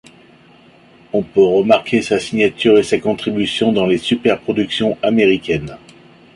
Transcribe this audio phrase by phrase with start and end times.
[1.13, 5.77] On peut remarquer sa signature et sa contribution dans les super-production américaines.